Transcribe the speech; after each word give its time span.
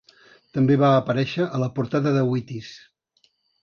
També 0.57 0.77
va 0.85 0.89
aparèixer 1.03 1.47
a 1.59 1.63
la 1.67 1.71
portada 1.79 2.17
de 2.19 2.27
Wheaties. 2.33 2.77